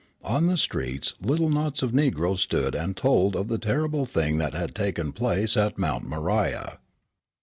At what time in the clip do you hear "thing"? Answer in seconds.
4.07-4.39